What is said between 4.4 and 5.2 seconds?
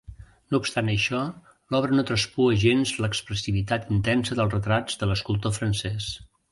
dels retrats de